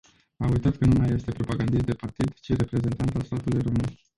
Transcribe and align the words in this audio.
A 0.39 0.47
uitat 0.47 0.77
că 0.77 0.85
nu 0.85 0.99
mai 0.99 1.09
este 1.09 1.31
propagandist 1.31 1.85
de 1.85 1.93
partid, 1.93 2.33
ci 2.33 2.55
reprezentant 2.55 3.15
al 3.15 3.21
statului 3.21 3.61
român. 3.61 3.89